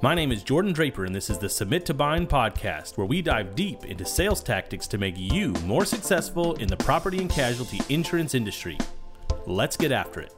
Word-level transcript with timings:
My 0.00 0.14
name 0.14 0.30
is 0.30 0.44
Jordan 0.44 0.72
Draper, 0.72 1.06
and 1.06 1.12
this 1.12 1.28
is 1.28 1.38
the 1.38 1.48
Submit 1.48 1.84
to 1.86 1.92
Bind 1.92 2.28
podcast, 2.28 2.96
where 2.96 3.04
we 3.04 3.20
dive 3.20 3.56
deep 3.56 3.84
into 3.84 4.04
sales 4.04 4.40
tactics 4.40 4.86
to 4.86 4.96
make 4.96 5.18
you 5.18 5.48
more 5.64 5.84
successful 5.84 6.54
in 6.54 6.68
the 6.68 6.76
property 6.76 7.18
and 7.18 7.28
casualty 7.28 7.80
insurance 7.92 8.36
industry. 8.36 8.78
Let's 9.44 9.76
get 9.76 9.90
after 9.90 10.20
it. 10.20 10.32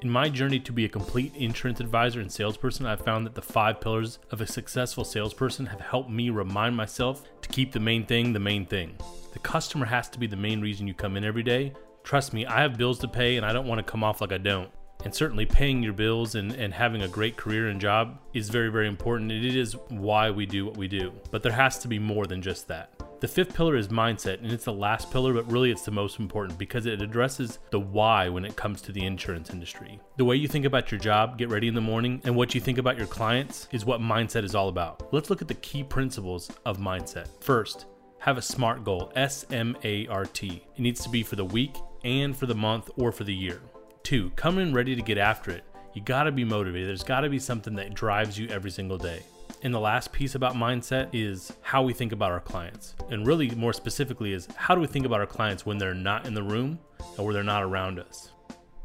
In 0.00 0.08
my 0.08 0.30
journey 0.30 0.58
to 0.58 0.72
be 0.72 0.86
a 0.86 0.88
complete 0.88 1.36
insurance 1.36 1.80
advisor 1.80 2.22
and 2.22 2.32
salesperson, 2.32 2.86
I've 2.86 3.04
found 3.04 3.26
that 3.26 3.34
the 3.34 3.42
five 3.42 3.78
pillars 3.78 4.20
of 4.30 4.40
a 4.40 4.46
successful 4.46 5.04
salesperson 5.04 5.66
have 5.66 5.82
helped 5.82 6.08
me 6.08 6.30
remind 6.30 6.76
myself 6.76 7.28
to 7.42 7.48
keep 7.50 7.72
the 7.72 7.80
main 7.80 8.06
thing 8.06 8.32
the 8.32 8.38
main 8.38 8.64
thing. 8.64 8.96
The 9.34 9.38
customer 9.40 9.84
has 9.84 10.08
to 10.08 10.18
be 10.18 10.26
the 10.26 10.34
main 10.34 10.62
reason 10.62 10.88
you 10.88 10.94
come 10.94 11.18
in 11.18 11.24
every 11.24 11.42
day. 11.42 11.74
Trust 12.04 12.32
me, 12.32 12.46
I 12.46 12.62
have 12.62 12.78
bills 12.78 12.98
to 13.00 13.08
pay 13.08 13.36
and 13.36 13.44
I 13.44 13.52
don't 13.52 13.66
want 13.66 13.80
to 13.80 13.90
come 13.90 14.02
off 14.02 14.22
like 14.22 14.32
I 14.32 14.38
don't. 14.38 14.70
And 15.08 15.14
certainly 15.14 15.46
paying 15.46 15.82
your 15.82 15.94
bills 15.94 16.34
and, 16.34 16.52
and 16.52 16.74
having 16.74 17.00
a 17.00 17.08
great 17.08 17.38
career 17.38 17.68
and 17.68 17.80
job 17.80 18.18
is 18.34 18.50
very, 18.50 18.68
very 18.70 18.86
important. 18.86 19.32
It 19.32 19.56
is 19.56 19.74
why 19.88 20.30
we 20.30 20.44
do 20.44 20.66
what 20.66 20.76
we 20.76 20.86
do. 20.86 21.14
But 21.30 21.42
there 21.42 21.50
has 21.50 21.78
to 21.78 21.88
be 21.88 21.98
more 21.98 22.26
than 22.26 22.42
just 22.42 22.68
that. 22.68 22.90
The 23.20 23.26
fifth 23.26 23.54
pillar 23.54 23.76
is 23.76 23.88
mindset, 23.88 24.42
and 24.42 24.52
it's 24.52 24.66
the 24.66 24.72
last 24.74 25.10
pillar, 25.10 25.32
but 25.32 25.50
really 25.50 25.70
it's 25.70 25.86
the 25.86 25.90
most 25.90 26.20
important 26.20 26.58
because 26.58 26.84
it 26.84 27.00
addresses 27.00 27.58
the 27.70 27.80
why 27.80 28.28
when 28.28 28.44
it 28.44 28.54
comes 28.54 28.82
to 28.82 28.92
the 28.92 29.06
insurance 29.06 29.48
industry. 29.48 29.98
The 30.18 30.26
way 30.26 30.36
you 30.36 30.46
think 30.46 30.66
about 30.66 30.90
your 30.90 31.00
job, 31.00 31.38
get 31.38 31.48
ready 31.48 31.68
in 31.68 31.74
the 31.74 31.80
morning, 31.80 32.20
and 32.24 32.36
what 32.36 32.54
you 32.54 32.60
think 32.60 32.76
about 32.76 32.98
your 32.98 33.06
clients 33.06 33.66
is 33.72 33.86
what 33.86 34.02
mindset 34.02 34.44
is 34.44 34.54
all 34.54 34.68
about. 34.68 35.10
Let's 35.10 35.30
look 35.30 35.40
at 35.40 35.48
the 35.48 35.54
key 35.54 35.84
principles 35.84 36.50
of 36.66 36.76
mindset. 36.76 37.28
First, 37.40 37.86
have 38.18 38.36
a 38.36 38.42
SMART 38.42 38.84
goal, 38.84 39.10
S 39.16 39.46
M 39.50 39.74
A 39.84 40.06
R 40.08 40.26
T. 40.26 40.62
It 40.76 40.80
needs 40.82 41.02
to 41.02 41.08
be 41.08 41.22
for 41.22 41.36
the 41.36 41.46
week 41.46 41.78
and 42.04 42.36
for 42.36 42.44
the 42.44 42.54
month 42.54 42.90
or 42.98 43.10
for 43.10 43.24
the 43.24 43.34
year. 43.34 43.62
Two, 44.08 44.30
come 44.36 44.58
in 44.58 44.72
ready 44.72 44.96
to 44.96 45.02
get 45.02 45.18
after 45.18 45.50
it. 45.50 45.64
You 45.92 46.00
gotta 46.00 46.32
be 46.32 46.42
motivated. 46.42 46.88
There's 46.88 47.02
gotta 47.02 47.28
be 47.28 47.38
something 47.38 47.74
that 47.74 47.92
drives 47.92 48.38
you 48.38 48.48
every 48.48 48.70
single 48.70 48.96
day. 48.96 49.20
And 49.62 49.74
the 49.74 49.80
last 49.80 50.12
piece 50.12 50.34
about 50.34 50.54
mindset 50.54 51.10
is 51.12 51.52
how 51.60 51.82
we 51.82 51.92
think 51.92 52.12
about 52.12 52.32
our 52.32 52.40
clients. 52.40 52.94
And 53.10 53.26
really, 53.26 53.50
more 53.50 53.74
specifically, 53.74 54.32
is 54.32 54.48
how 54.56 54.74
do 54.74 54.80
we 54.80 54.86
think 54.86 55.04
about 55.04 55.20
our 55.20 55.26
clients 55.26 55.66
when 55.66 55.76
they're 55.76 55.92
not 55.92 56.26
in 56.26 56.32
the 56.32 56.42
room 56.42 56.78
or 57.18 57.26
when 57.26 57.34
they're 57.34 57.42
not 57.42 57.62
around 57.62 57.98
us? 58.00 58.32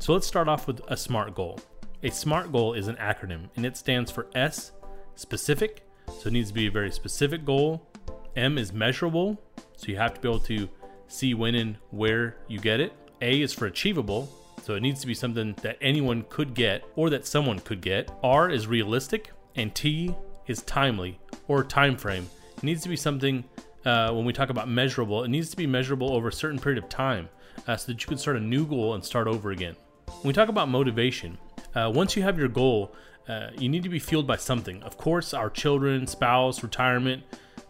So 0.00 0.12
let's 0.12 0.26
start 0.26 0.48
off 0.48 0.66
with 0.66 0.82
a 0.88 0.98
SMART 0.98 1.34
goal. 1.34 1.60
A 2.02 2.10
SMART 2.10 2.52
goal 2.52 2.74
is 2.74 2.86
an 2.86 2.96
acronym 2.96 3.48
and 3.56 3.64
it 3.64 3.78
stands 3.78 4.10
for 4.10 4.26
S, 4.34 4.72
specific. 5.14 5.88
So 6.08 6.26
it 6.26 6.34
needs 6.34 6.48
to 6.48 6.54
be 6.54 6.66
a 6.66 6.70
very 6.70 6.90
specific 6.90 7.42
goal. 7.46 7.88
M 8.36 8.58
is 8.58 8.70
measurable. 8.70 9.40
So 9.78 9.86
you 9.86 9.96
have 9.96 10.12
to 10.12 10.20
be 10.20 10.28
able 10.28 10.40
to 10.40 10.68
see 11.08 11.32
when 11.32 11.54
and 11.54 11.78
where 11.88 12.36
you 12.48 12.58
get 12.58 12.80
it. 12.80 12.92
A 13.22 13.40
is 13.40 13.54
for 13.54 13.64
achievable. 13.64 14.28
So 14.66 14.74
it 14.74 14.80
needs 14.80 15.00
to 15.02 15.06
be 15.06 15.14
something 15.14 15.54
that 15.62 15.78
anyone 15.80 16.24
could 16.28 16.52
get 16.52 16.82
or 16.96 17.08
that 17.10 17.24
someone 17.24 17.60
could 17.60 17.80
get. 17.80 18.10
R 18.24 18.50
is 18.50 18.66
realistic. 18.66 19.30
And 19.54 19.72
T 19.72 20.12
is 20.48 20.62
timely 20.62 21.20
or 21.46 21.62
time 21.62 21.96
frame. 21.96 22.28
It 22.56 22.64
needs 22.64 22.82
to 22.82 22.88
be 22.88 22.96
something 22.96 23.44
uh, 23.84 24.10
when 24.10 24.24
we 24.24 24.32
talk 24.32 24.50
about 24.50 24.68
measurable. 24.68 25.22
It 25.22 25.28
needs 25.28 25.50
to 25.50 25.56
be 25.56 25.68
measurable 25.68 26.12
over 26.12 26.26
a 26.26 26.32
certain 26.32 26.58
period 26.58 26.82
of 26.82 26.90
time 26.90 27.28
uh, 27.68 27.76
so 27.76 27.92
that 27.92 28.02
you 28.02 28.08
can 28.08 28.18
start 28.18 28.38
a 28.38 28.40
new 28.40 28.66
goal 28.66 28.94
and 28.94 29.04
start 29.04 29.28
over 29.28 29.52
again. 29.52 29.76
When 30.06 30.30
we 30.30 30.32
talk 30.32 30.48
about 30.48 30.68
motivation, 30.68 31.38
uh, 31.76 31.92
once 31.94 32.16
you 32.16 32.24
have 32.24 32.36
your 32.36 32.48
goal, 32.48 32.92
uh, 33.28 33.50
you 33.56 33.68
need 33.68 33.84
to 33.84 33.88
be 33.88 34.00
fueled 34.00 34.26
by 34.26 34.34
something. 34.34 34.82
Of 34.82 34.98
course, 34.98 35.32
our 35.32 35.48
children, 35.48 36.08
spouse, 36.08 36.64
retirement, 36.64 37.22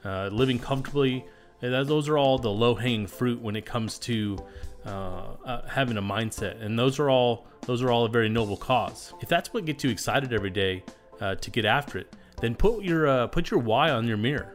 uh, 0.02 0.30
living 0.32 0.58
comfortably. 0.58 1.26
Uh, 1.62 1.82
those 1.84 2.08
are 2.08 2.18
all 2.18 2.38
the 2.38 2.50
low-hanging 2.50 3.06
fruit 3.06 3.40
when 3.40 3.56
it 3.56 3.64
comes 3.64 3.98
to 3.98 4.36
having 4.84 5.96
a 5.96 6.02
mindset, 6.02 6.62
and 6.62 6.78
those 6.78 6.98
are 6.98 7.10
all 7.10 7.46
those 7.62 7.82
are 7.82 7.90
all 7.90 8.04
a 8.04 8.08
very 8.08 8.28
noble 8.28 8.56
cause. 8.56 9.12
If 9.20 9.28
that's 9.28 9.52
what 9.52 9.64
gets 9.64 9.82
you 9.82 9.90
excited 9.90 10.32
every 10.32 10.50
day 10.50 10.84
to 11.20 11.50
get 11.50 11.64
after 11.64 11.98
it, 11.98 12.14
then 12.40 12.54
put 12.54 12.84
your 12.84 13.08
uh, 13.08 13.26
put 13.26 13.50
your 13.50 13.60
why 13.60 13.90
on 13.90 14.06
your 14.06 14.16
mirror. 14.16 14.52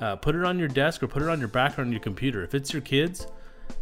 Uh, 0.00 0.14
put 0.14 0.36
it 0.36 0.44
on 0.44 0.58
your 0.58 0.68
desk 0.68 1.02
or 1.02 1.08
put 1.08 1.22
it 1.22 1.28
on 1.28 1.40
your 1.40 1.48
background 1.48 1.88
on 1.88 1.92
your 1.92 2.00
computer. 2.00 2.44
If 2.44 2.54
it's 2.54 2.72
your 2.72 2.82
kids, 2.82 3.26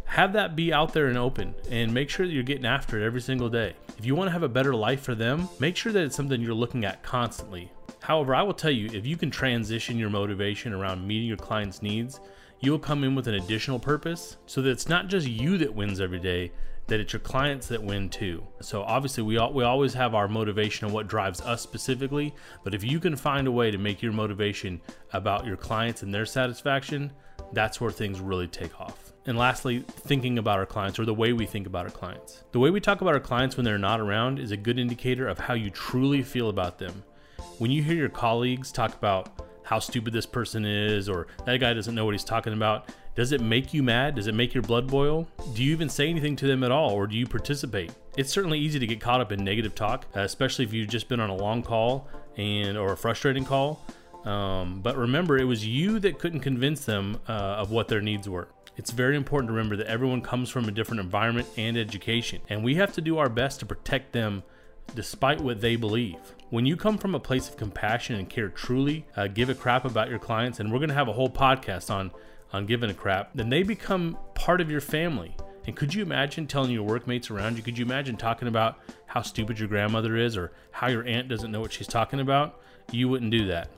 have 0.05 0.33
that 0.33 0.55
be 0.55 0.73
out 0.73 0.91
there 0.91 1.07
and 1.07 1.17
open 1.17 1.53
and 1.69 1.93
make 1.93 2.09
sure 2.09 2.25
that 2.25 2.33
you're 2.33 2.41
getting 2.41 2.65
after 2.65 2.99
it 2.99 3.05
every 3.05 3.21
single 3.21 3.49
day. 3.49 3.73
If 3.99 4.05
you 4.05 4.15
want 4.15 4.27
to 4.29 4.31
have 4.31 4.41
a 4.41 4.49
better 4.49 4.73
life 4.73 5.01
for 5.01 5.13
them, 5.13 5.47
make 5.59 5.77
sure 5.77 5.91
that 5.91 6.03
it's 6.03 6.15
something 6.15 6.41
you're 6.41 6.55
looking 6.55 6.85
at 6.85 7.03
constantly. 7.03 7.71
However, 8.01 8.33
I 8.33 8.41
will 8.41 8.55
tell 8.55 8.71
you 8.71 8.89
if 8.93 9.05
you 9.05 9.15
can 9.15 9.29
transition 9.29 9.99
your 9.99 10.09
motivation 10.09 10.73
around 10.73 11.07
meeting 11.07 11.27
your 11.27 11.37
clients' 11.37 11.83
needs, 11.83 12.19
you 12.59 12.71
will 12.71 12.79
come 12.79 13.03
in 13.03 13.15
with 13.15 13.27
an 13.27 13.35
additional 13.35 13.79
purpose 13.79 14.37
so 14.45 14.61
that 14.61 14.69
it's 14.69 14.89
not 14.89 15.07
just 15.07 15.27
you 15.27 15.57
that 15.59 15.73
wins 15.73 16.01
every 16.01 16.19
day, 16.19 16.51
that 16.87 16.99
it's 16.99 17.13
your 17.13 17.19
clients 17.19 17.67
that 17.67 17.83
win 17.83 18.09
too. 18.09 18.45
So 18.61 18.81
obviously 18.83 19.23
we 19.23 19.37
all, 19.37 19.53
we 19.53 19.63
always 19.63 19.93
have 19.93 20.15
our 20.15 20.27
motivation 20.27 20.85
and 20.85 20.93
what 20.93 21.07
drives 21.07 21.41
us 21.41 21.61
specifically, 21.61 22.33
but 22.63 22.73
if 22.73 22.83
you 22.83 22.99
can 22.99 23.15
find 23.15 23.47
a 23.47 23.51
way 23.51 23.71
to 23.71 23.77
make 23.77 24.01
your 24.01 24.13
motivation 24.13 24.81
about 25.13 25.45
your 25.45 25.57
clients 25.57 26.01
and 26.01 26.13
their 26.13 26.25
satisfaction, 26.25 27.11
that's 27.53 27.79
where 27.79 27.91
things 27.91 28.19
really 28.19 28.47
take 28.47 28.79
off. 28.79 29.13
And 29.25 29.37
lastly, 29.37 29.83
thinking 29.87 30.39
about 30.39 30.57
our 30.57 30.65
clients 30.65 30.97
or 30.97 31.05
the 31.05 31.13
way 31.13 31.33
we 31.33 31.45
think 31.45 31.67
about 31.67 31.85
our 31.85 31.91
clients. 31.91 32.43
The 32.53 32.59
way 32.59 32.69
we 32.69 32.79
talk 32.79 33.01
about 33.01 33.13
our 33.13 33.19
clients 33.19 33.57
when 33.57 33.65
they're 33.65 33.77
not 33.77 33.99
around 33.99 34.39
is 34.39 34.51
a 34.51 34.57
good 34.57 34.79
indicator 34.79 35.27
of 35.27 35.37
how 35.37 35.53
you 35.53 35.69
truly 35.69 36.23
feel 36.23 36.47
about 36.47 36.79
them. 36.79 37.03
When 37.57 37.69
you 37.69 37.83
hear 37.83 37.95
your 37.95 38.07
colleagues 38.07 38.71
talk 38.71 38.95
about 38.95 39.46
how 39.67 39.79
stupid 39.79 40.13
this 40.13 40.25
person 40.25 40.63
is 40.63 41.09
or 41.09 41.27
that 41.45 41.57
guy 41.59 41.73
doesn't 41.73 41.93
know 41.93 42.05
what 42.05 42.13
he's 42.13 42.23
talking 42.23 42.53
about, 42.53 42.89
does 43.15 43.33
it 43.33 43.41
make 43.41 43.73
you 43.73 43.83
mad? 43.83 44.15
Does 44.15 44.27
it 44.27 44.33
make 44.33 44.53
your 44.53 44.63
blood 44.63 44.87
boil? 44.87 45.27
Do 45.53 45.61
you 45.61 45.73
even 45.73 45.89
say 45.89 46.09
anything 46.09 46.37
to 46.37 46.47
them 46.47 46.63
at 46.63 46.71
all, 46.71 46.91
or 46.91 47.05
do 47.05 47.17
you 47.17 47.27
participate? 47.27 47.91
It's 48.15 48.31
certainly 48.31 48.59
easy 48.59 48.79
to 48.79 48.87
get 48.87 49.01
caught 49.01 49.19
up 49.19 49.33
in 49.33 49.43
negative 49.43 49.75
talk, 49.75 50.05
uh, 50.15 50.21
especially 50.21 50.63
if 50.63 50.71
you've 50.71 50.87
just 50.87 51.09
been 51.09 51.19
on 51.19 51.29
a 51.29 51.35
long 51.35 51.63
call 51.63 52.07
and 52.37 52.77
or 52.77 52.93
a 52.93 52.97
frustrating 52.97 53.43
call. 53.43 53.83
Um, 54.23 54.79
but 54.81 54.95
remember, 54.95 55.37
it 55.37 55.43
was 55.43 55.67
you 55.67 55.99
that 55.99 56.17
couldn't 56.17 56.39
convince 56.39 56.85
them 56.85 57.19
uh, 57.27 57.31
of 57.31 57.71
what 57.71 57.89
their 57.89 58.01
needs 58.01 58.29
were. 58.29 58.47
It's 58.77 58.91
very 58.91 59.17
important 59.17 59.49
to 59.49 59.53
remember 59.53 59.75
that 59.75 59.87
everyone 59.87 60.21
comes 60.21 60.49
from 60.49 60.69
a 60.69 60.71
different 60.71 61.01
environment 61.01 61.49
and 61.57 61.75
education, 61.75 62.39
and 62.47 62.63
we 62.63 62.75
have 62.75 62.93
to 62.93 63.01
do 63.01 63.17
our 63.17 63.27
best 63.27 63.59
to 63.59 63.65
protect 63.65 64.13
them 64.13 64.43
despite 64.95 65.41
what 65.41 65.61
they 65.61 65.75
believe. 65.75 66.17
When 66.49 66.65
you 66.65 66.77
come 66.77 66.97
from 66.97 67.15
a 67.15 67.19
place 67.19 67.49
of 67.49 67.57
compassion 67.57 68.15
and 68.15 68.29
care 68.29 68.49
truly, 68.49 69.05
uh, 69.15 69.27
give 69.27 69.49
a 69.49 69.55
crap 69.55 69.85
about 69.85 70.09
your 70.09 70.19
clients, 70.19 70.59
and 70.59 70.71
we're 70.71 70.79
going 70.79 70.89
to 70.89 70.95
have 70.95 71.07
a 71.09 71.13
whole 71.13 71.29
podcast 71.29 71.89
on 71.89 72.11
on 72.53 72.65
giving 72.65 72.89
a 72.89 72.93
crap, 72.93 73.31
then 73.35 73.49
they 73.49 73.63
become 73.63 74.17
part 74.33 74.61
of 74.61 74.71
your 74.71 74.81
family. 74.81 75.35
And 75.65 75.75
could 75.75 75.93
you 75.93 76.01
imagine 76.01 76.47
telling 76.47 76.71
your 76.71 76.83
workmates 76.83 77.29
around 77.29 77.57
you? 77.57 77.63
Could 77.63 77.77
you 77.77 77.83
imagine 77.85 78.15
talking 78.15 78.47
about 78.47 78.79
how 79.05 79.21
stupid 79.21 79.59
your 79.59 79.67
grandmother 79.67 80.15
is 80.15 80.37
or 80.37 80.53
how 80.71 80.87
your 80.87 81.05
aunt 81.05 81.27
doesn't 81.27 81.51
know 81.51 81.59
what 81.59 81.73
she's 81.73 81.87
talking 81.87 82.21
about? 82.21 82.61
You 82.91 83.09
wouldn't 83.09 83.31
do 83.31 83.47
that. 83.47 83.69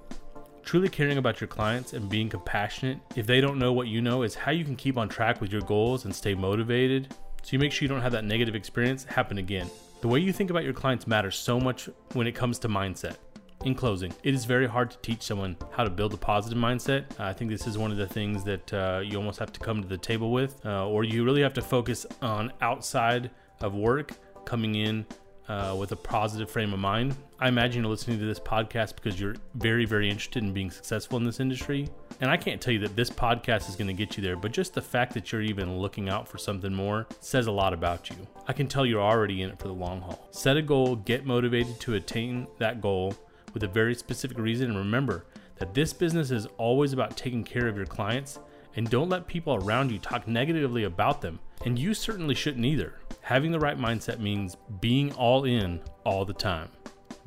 Truly 0.63 0.87
caring 0.87 1.17
about 1.17 1.41
your 1.41 1.47
clients 1.47 1.93
and 1.93 2.07
being 2.07 2.29
compassionate, 2.29 2.99
if 3.15 3.25
they 3.25 3.41
don't 3.41 3.57
know 3.57 3.73
what 3.73 3.87
you 3.87 4.01
know, 4.01 4.21
is 4.21 4.35
how 4.35 4.51
you 4.51 4.63
can 4.63 4.75
keep 4.75 4.99
on 4.99 5.09
track 5.09 5.41
with 5.41 5.51
your 5.51 5.61
goals 5.61 6.05
and 6.05 6.13
stay 6.13 6.35
motivated 6.35 7.11
so 7.41 7.49
you 7.53 7.59
make 7.59 7.71
sure 7.71 7.85
you 7.85 7.89
don't 7.89 8.01
have 8.01 8.11
that 8.11 8.25
negative 8.25 8.53
experience 8.53 9.03
happen 9.05 9.39
again. 9.39 9.67
The 10.01 10.07
way 10.07 10.19
you 10.19 10.31
think 10.31 10.49
about 10.49 10.63
your 10.63 10.71
clients 10.71 11.07
matters 11.07 11.35
so 11.35 11.59
much 11.59 11.89
when 12.13 12.25
it 12.25 12.33
comes 12.33 12.57
to 12.59 12.69
mindset. 12.69 13.17
In 13.65 13.75
closing, 13.75 14.13
it 14.23 14.33
is 14.33 14.45
very 14.45 14.65
hard 14.65 14.91
to 14.91 14.97
teach 14.99 15.21
someone 15.21 15.57
how 15.71 15.83
to 15.83 15.89
build 15.89 16.13
a 16.13 16.17
positive 16.17 16.57
mindset. 16.57 17.03
I 17.19 17.33
think 17.33 17.51
this 17.51 17.67
is 17.67 17.77
one 17.77 17.91
of 17.91 17.97
the 17.97 18.07
things 18.07 18.45
that 18.45 18.73
uh, 18.73 19.01
you 19.03 19.17
almost 19.17 19.37
have 19.39 19.51
to 19.51 19.59
come 19.59 19.81
to 19.81 19.87
the 19.87 19.97
table 19.97 20.31
with, 20.31 20.65
uh, 20.65 20.87
or 20.87 21.03
you 21.03 21.25
really 21.25 21.41
have 21.41 21.53
to 21.55 21.61
focus 21.61 22.05
on 22.21 22.53
outside 22.61 23.29
of 23.59 23.75
work, 23.75 24.13
coming 24.45 24.75
in 24.75 25.05
uh, 25.49 25.75
with 25.77 25.91
a 25.91 25.95
positive 25.95 26.49
frame 26.49 26.71
of 26.73 26.79
mind. 26.79 27.15
I 27.39 27.47
imagine 27.47 27.81
you're 27.81 27.89
listening 27.89 28.19
to 28.19 28.25
this 28.25 28.39
podcast 28.39 28.95
because 28.95 29.19
you're 29.19 29.35
very, 29.55 29.85
very 29.85 30.09
interested 30.09 30.43
in 30.43 30.53
being 30.53 30.69
successful 30.69 31.17
in 31.17 31.23
this 31.23 31.39
industry. 31.39 31.89
And 32.21 32.29
I 32.29 32.37
can't 32.37 32.61
tell 32.61 32.73
you 32.73 32.79
that 32.79 32.95
this 32.95 33.09
podcast 33.09 33.67
is 33.67 33.75
going 33.75 33.87
to 33.87 33.93
get 33.93 34.15
you 34.15 34.23
there, 34.23 34.35
but 34.35 34.51
just 34.51 34.73
the 34.73 34.81
fact 34.81 35.13
that 35.15 35.31
you're 35.31 35.41
even 35.41 35.79
looking 35.79 36.07
out 36.07 36.27
for 36.27 36.37
something 36.37 36.73
more 36.73 37.07
says 37.19 37.47
a 37.47 37.51
lot 37.51 37.73
about 37.73 38.09
you. 38.09 38.15
I 38.47 38.53
can 38.53 38.67
tell 38.67 38.85
you're 38.85 39.01
already 39.01 39.41
in 39.41 39.49
it 39.49 39.57
for 39.59 39.67
the 39.67 39.73
long 39.73 40.01
haul. 40.01 40.27
Set 40.31 40.55
a 40.55 40.61
goal, 40.61 40.97
get 40.97 41.25
motivated 41.25 41.79
to 41.81 41.95
attain 41.95 42.47
that 42.59 42.81
goal 42.81 43.15
with 43.53 43.63
a 43.63 43.67
very 43.67 43.95
specific 43.95 44.37
reason. 44.37 44.69
And 44.69 44.77
remember 44.77 45.25
that 45.57 45.73
this 45.73 45.93
business 45.93 46.29
is 46.29 46.45
always 46.57 46.93
about 46.93 47.17
taking 47.17 47.43
care 47.43 47.67
of 47.67 47.75
your 47.75 47.85
clients 47.85 48.39
and 48.75 48.89
don't 48.89 49.09
let 49.09 49.27
people 49.27 49.55
around 49.55 49.91
you 49.91 49.99
talk 49.99 50.27
negatively 50.27 50.83
about 50.83 51.21
them. 51.21 51.39
And 51.65 51.77
you 51.77 51.93
certainly 51.93 52.35
shouldn't 52.35 52.65
either. 52.65 52.95
Having 53.21 53.51
the 53.51 53.59
right 53.59 53.77
mindset 53.77 54.19
means 54.19 54.57
being 54.79 55.11
all 55.13 55.43
in 55.43 55.81
all 56.05 56.25
the 56.25 56.33
time. 56.33 56.69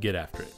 Get 0.00 0.15
after 0.15 0.43
it. 0.43 0.55